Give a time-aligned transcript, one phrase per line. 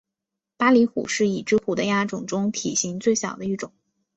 [0.57, 3.71] 巴厘虎是已知虎的亚种中体型最小的一种。